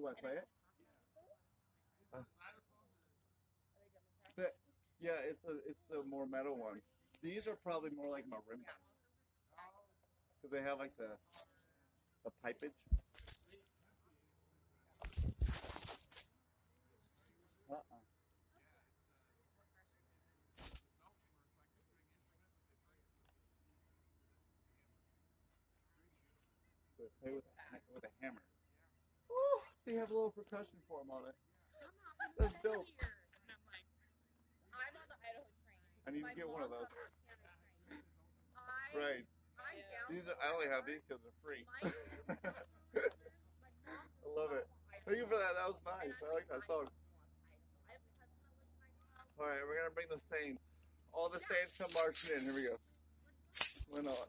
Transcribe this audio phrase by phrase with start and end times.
[0.00, 0.48] Do I play it?
[2.14, 2.22] Uh,
[4.36, 4.52] the-
[5.00, 6.80] yeah, it's a it's the more metal one.
[7.22, 8.96] These are probably more like marimbas
[10.40, 11.08] because they have like the
[12.24, 12.80] the pipage.
[17.70, 18.00] Uh-uh.
[26.96, 28.42] So Play with a, ha- with a hammer.
[29.30, 31.36] Ooh, so you have a little percussion form on it.
[32.40, 32.88] That's dope.
[32.88, 33.04] Here.
[33.04, 33.84] And I'm like,
[34.72, 35.76] I'm on the Idaho train.
[36.08, 36.88] I need My to get one of those.
[36.88, 37.52] on the Montana
[37.84, 38.00] train.
[38.56, 39.28] I, Right.
[39.60, 40.08] I'm Yeah.
[40.08, 41.68] These are, I only have these because they're free.
[41.84, 41.92] I
[44.32, 44.64] love it.
[45.04, 45.52] Thank you for that.
[45.60, 46.16] That was nice.
[46.24, 46.88] I like that song.
[49.36, 50.72] All right, we're gonna bring the Saints.
[51.12, 52.48] All the Saints come marching in.
[52.48, 52.76] Here we go.
[53.92, 54.28] Why not?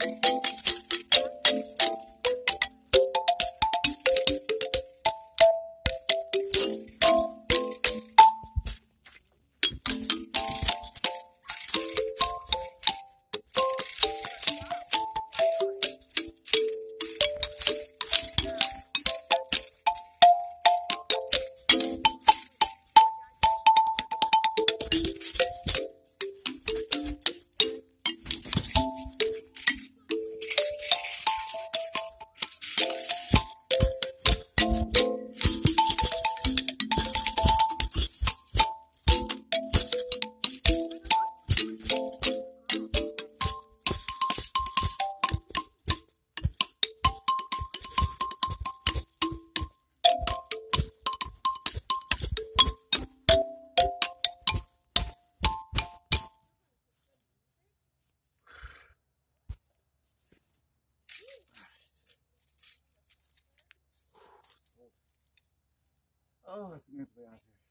[0.00, 0.37] Thank you.
[66.50, 67.67] Oh, it's a good play out here.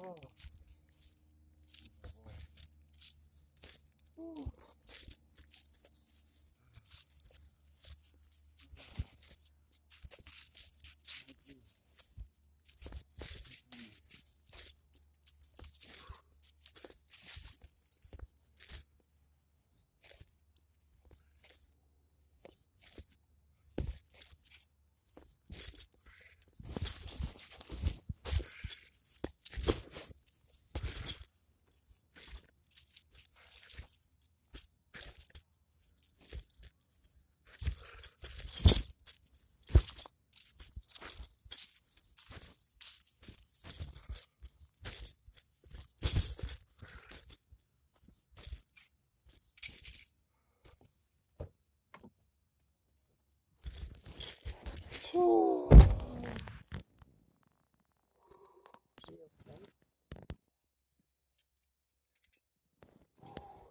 [0.00, 0.59] bom.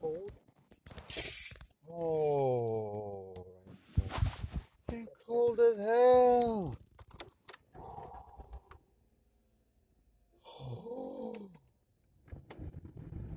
[0.00, 0.30] Cold.
[1.90, 3.46] Oh,
[4.92, 6.76] it's cold as hell.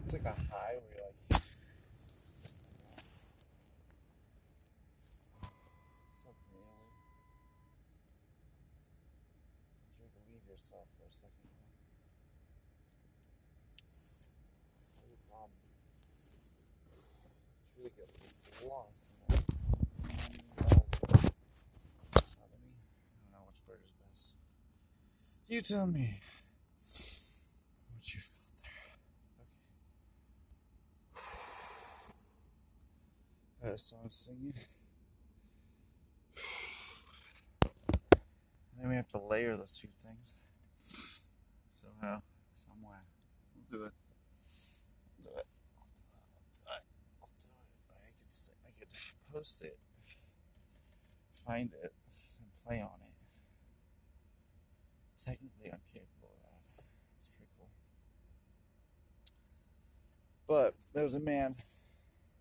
[0.04, 1.44] It's like a high where you're like,
[6.10, 6.90] so really.
[10.00, 11.52] You believe yourself for a second.
[14.98, 15.72] What are your problems?
[17.76, 18.10] Truly get lost in that.
[18.10, 19.14] Uh, I don't know which word is best.
[25.48, 26.22] You tell me
[27.92, 28.94] what you felt there.
[33.64, 33.72] Okay.
[33.72, 34.54] That song singing.
[38.72, 40.38] And then we have to layer those two things.
[41.70, 42.22] Somehow,
[42.54, 43.02] some way.
[43.56, 43.94] We'll do it.
[45.18, 45.48] We'll do it.
[45.76, 46.84] I'll do it.
[47.24, 47.66] I'll do it.
[47.90, 48.90] I could say, I could
[49.40, 49.80] post it,
[51.34, 51.94] find it,
[52.40, 53.16] and play on it.
[55.16, 56.84] Technically, I'm capable of that.
[57.18, 57.70] It's pretty cool.
[60.46, 61.56] But there was a man.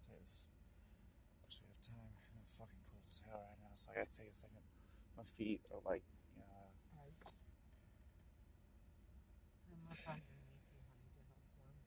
[0.00, 0.49] Says,
[1.46, 2.11] wish we have time.
[2.34, 4.66] I'm fucking cold as hell right now, so I gotta take a second.
[5.16, 6.02] My feet are like,
[6.34, 6.50] you know,
[7.14, 7.38] Ice.
[9.70, 11.78] I'm not finding anything honey to help warm.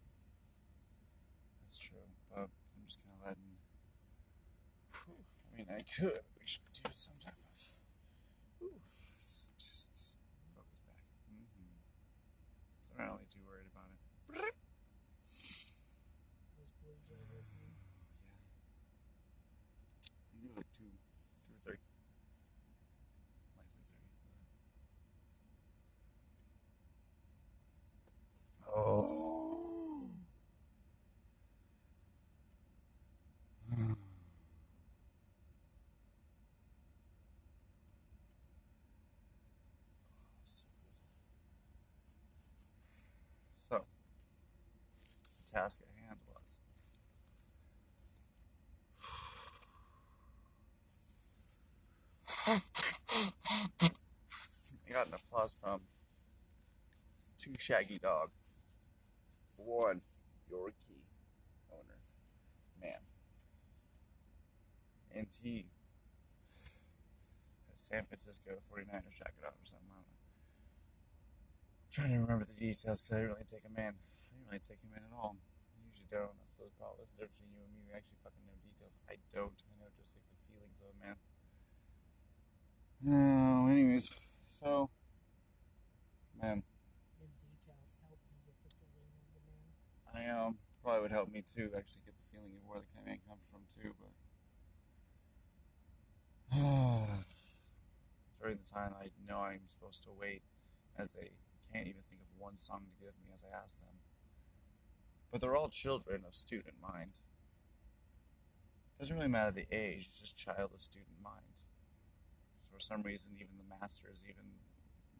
[1.64, 2.00] that's true.
[2.32, 3.60] But I'm just kind of letting.
[5.06, 5.61] Whew.
[5.78, 6.20] I could.
[6.84, 7.58] Do some type of.
[8.60, 8.74] Whew,
[9.18, 10.18] s- just
[10.56, 11.06] focus back.
[11.32, 11.78] Mm-hmm.
[12.82, 14.00] So I'm not really too worried about it.
[16.58, 17.56] Those blue jays.
[17.60, 17.68] Yeah.
[20.34, 21.80] You do like two, two or three.
[23.56, 24.10] Likely three.
[28.76, 29.42] Oh.
[43.72, 43.86] So,
[45.46, 46.60] the task at hand was
[54.86, 55.80] I got an applause from
[57.38, 58.32] two shaggy dog,
[59.56, 60.02] one
[60.52, 61.06] Yorkie
[61.72, 62.02] owner,
[62.82, 63.00] man,
[65.16, 65.32] and
[67.74, 69.88] a San Francisco 49er shaggy dog or something.
[69.90, 70.21] I don't know.
[71.92, 73.92] Trying to remember the details because I didn't really take him in.
[73.92, 75.36] I didn't really take him in at all.
[75.76, 76.32] I usually don't.
[76.40, 77.04] That's the problem.
[77.04, 77.84] That's the difference between you and me.
[77.84, 79.04] We actually fucking know details.
[79.12, 79.60] I don't.
[79.60, 81.20] I know just like the feelings of a man.
[83.04, 84.08] Oh, anyways,
[84.56, 84.88] so
[86.40, 86.64] man,
[87.20, 89.76] Your details help me get the feeling of the man.
[90.16, 91.76] I um probably would help me too.
[91.76, 93.92] Actually, get the feeling of where the kind man comes from too.
[94.00, 94.16] But
[98.40, 100.44] during the time I know I'm supposed to wait,
[100.98, 101.36] as they
[101.74, 103.96] can't even think of one song to give me as I ask them.
[105.32, 107.20] But they're all children of student mind.
[109.00, 111.64] Doesn't really matter the age; it's just child of student mind.
[112.72, 114.44] For some reason, even the masters, even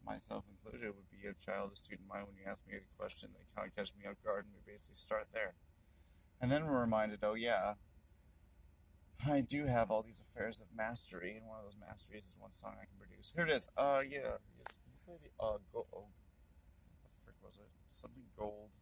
[0.04, 3.30] myself included, would be a child of student mind when you ask me a question
[3.32, 5.54] that kind of catch me off guard, and we basically start there.
[6.40, 7.74] And then we're reminded, oh yeah,
[9.28, 12.52] I do have all these affairs of mastery, and one of those masteries is one
[12.52, 13.32] song I can produce.
[13.34, 13.68] Here it is.
[13.76, 14.38] Uh, yeah.
[14.58, 14.64] You
[15.06, 15.86] play the uh go.
[15.92, 16.06] Oh,
[16.90, 17.68] what the frick was it?
[17.92, 18.72] Something gold.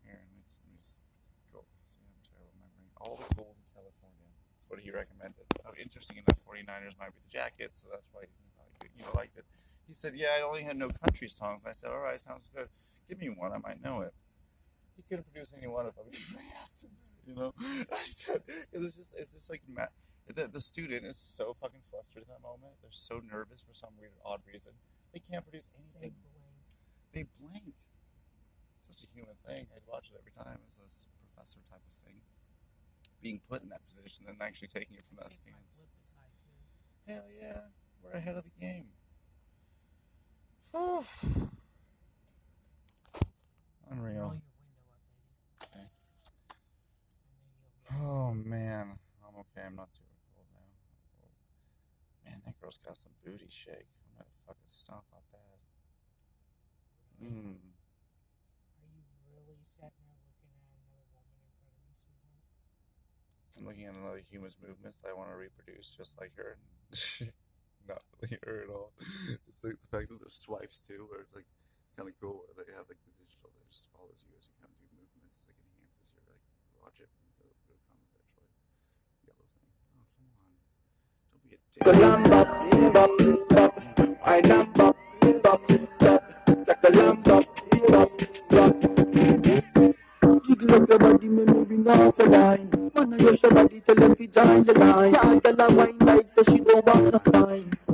[0.00, 1.04] Here, let me, let me just
[1.52, 1.64] go.
[1.84, 2.88] See, I'm terrible memory.
[3.04, 4.28] All the gold in California.
[4.56, 5.44] It's what he recommended.
[5.60, 9.44] So interesting enough, 49ers might be the jacket, so that's why you, know liked it.
[9.86, 12.68] He said, "Yeah, I only had no country songs." I said, "All right, sounds good.
[13.08, 14.14] Give me one, I might know it."
[14.96, 16.06] He couldn't produce any one of them.
[16.10, 16.90] I asked him
[17.28, 17.52] you know.
[17.92, 18.40] I said,
[18.72, 19.62] "Cause it's just, it's just like
[20.26, 22.72] the the student is so fucking flustered in that moment.
[22.80, 24.72] They're so nervous for some weird, odd reason.
[25.12, 26.16] They can't produce They anything.
[26.24, 26.68] blank.
[27.12, 27.74] They blank.
[28.88, 29.66] Such a human thing.
[29.76, 30.58] I'd watch it every time.
[30.66, 32.16] It's this professor type of thing.
[33.20, 35.76] Being put in that position and actually taking it from that Take my stance.
[35.76, 37.12] blip aside too.
[37.12, 37.60] Hell yeah,
[38.02, 38.88] we're ahead of the game.
[40.72, 41.04] Whew.
[43.90, 44.14] Roll Unreal.
[44.14, 45.68] your window up, baby.
[45.68, 45.86] Okay.
[47.44, 49.66] And then you'll Oh man, I'm okay.
[49.66, 52.30] I'm not too cold now.
[52.30, 53.88] Man, that girl's got some booty shake.
[54.00, 55.60] I'm gonna fucking stomp on that.
[57.24, 57.67] Mmm.
[59.68, 59.92] You there
[60.32, 62.40] looking at another woman in front of me?
[63.52, 66.56] I'm looking at another human's movements that I want to reproduce just like her.
[67.84, 68.96] Not really her at all.
[69.44, 71.44] It's like the fact that there's swipes too, where like
[71.84, 74.48] it's kind of cool where they have like the digital that just follows you as
[74.48, 75.36] you kind of do movements.
[75.36, 76.40] It's like enhances your like
[76.80, 77.12] watch it.
[77.36, 78.48] It'll, it'll come eventually.
[79.28, 79.68] Yellow thing.
[80.00, 80.48] Oh come on!
[81.28, 81.67] Don't be a dick.
[81.67, 81.67] Colamba, bop, bop, I nam bop, bop, bop, sakalamba, bop, bop.
[81.84, 82.04] Jiggle
[90.74, 91.44] up your body, me
[91.88, 92.68] off the line.
[92.96, 95.12] I rush your body, tell join the line.
[96.06, 97.42] Like she don't want no.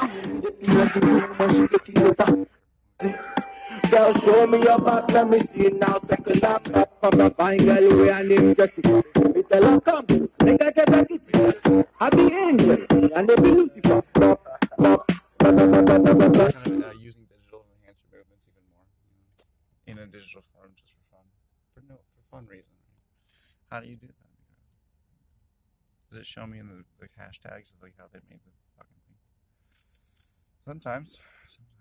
[0.00, 3.49] And then we get in the room, and she getting wetter.
[3.90, 5.96] Girl, show me your back, let me see now.
[5.98, 9.02] Second lap, up from a fine girl, we her name Jessica.
[9.34, 10.06] Me tell her come,
[10.44, 11.84] make her take a kitty.
[12.00, 14.00] I be angel, and they be Lucifer.
[14.14, 14.40] Bop,
[14.78, 15.06] bop, bop,
[15.42, 16.54] bop,
[17.02, 18.86] using digital to enhance your movements even more,
[19.86, 21.26] in a digital form, just for fun,
[21.74, 22.70] for no, for fun reason.
[23.72, 24.14] How do you do that?
[26.10, 29.00] Does it show me in the, the hashtags of like how they made the fucking
[29.06, 29.16] thing?
[30.58, 31.79] Sometimes, sometimes.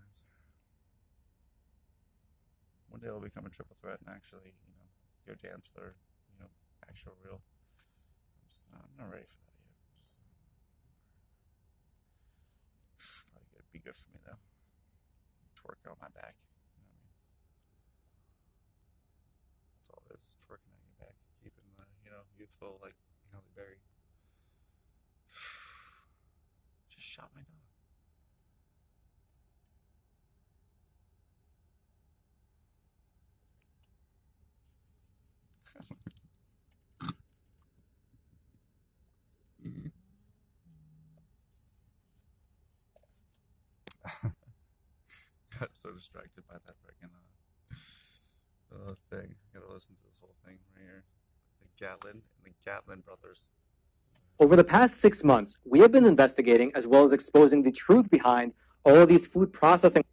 [2.90, 4.90] One day I'll become a triple threat and actually, you know,
[5.26, 5.96] go dance for,
[6.34, 6.50] you know,
[6.90, 7.40] actual real.
[7.40, 9.78] I'm, just, I'm not ready for that yet.
[9.96, 10.34] Just, um,
[13.32, 14.42] probably good, be good for me though.
[15.56, 16.36] Twerk on my back.
[16.76, 17.14] You know what I mean?
[19.78, 20.28] That's all it is.
[20.44, 22.96] Twerking on your back, keeping the you know youthful like
[23.32, 23.80] Halle Berry.
[26.90, 27.56] Just shot my dog.
[45.60, 47.10] Got so distracted by that freaking
[47.72, 49.34] uh, uh, thing.
[49.54, 51.04] Gotta listen to this whole thing right here.
[51.62, 53.48] The Gatlin and the Gatlin brothers.
[54.42, 58.10] Over the past six months, we have been investigating as well as exposing the truth
[58.10, 58.52] behind
[58.84, 60.04] all of these food processing.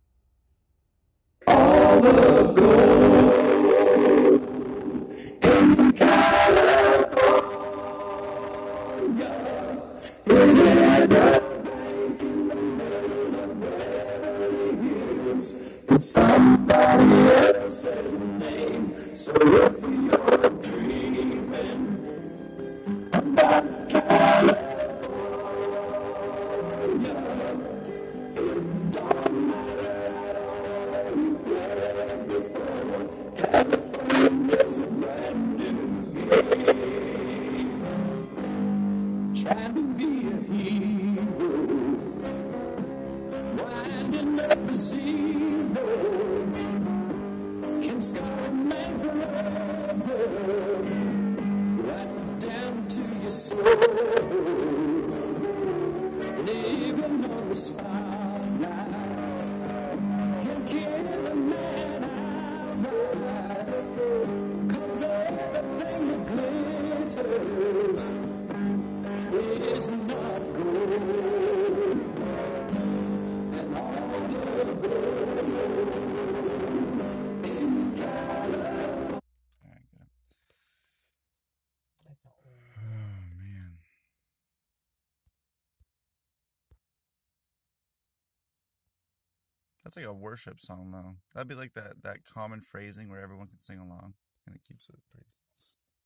[89.86, 91.14] That's like a worship song though.
[91.32, 94.14] That'd be like that that common phrasing where everyone can sing along
[94.44, 95.30] and it keeps it pretty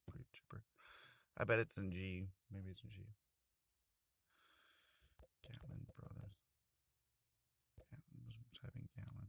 [0.06, 0.64] pretty chipper.
[1.38, 2.28] I bet it's in G.
[2.52, 3.06] Maybe it's in G
[5.96, 6.36] Brothers.
[7.78, 9.28] Gatlin was typing Gatlin.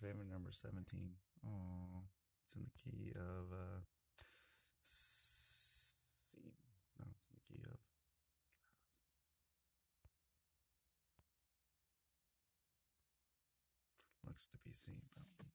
[0.00, 1.10] Favorite number 17.
[1.46, 2.08] Oh,
[2.44, 3.80] it's in the key of uh
[4.82, 6.00] C.
[6.98, 7.76] No, it's in the key of
[14.26, 14.92] looks to be C.
[15.38, 15.48] But